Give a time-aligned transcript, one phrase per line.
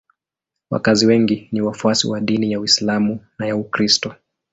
[0.69, 4.15] Wakazi wengi ni wafuasi wa dini ya Uislamu na ya Ukristo.